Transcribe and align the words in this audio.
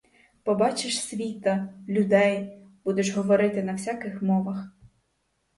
Побачиш 0.43 1.01
світа, 1.01 1.69
людей, 1.89 2.57
будеш 2.83 3.15
говорити 3.17 3.63
на 3.63 3.71
всяких 3.71 4.21
мовах. 4.21 4.67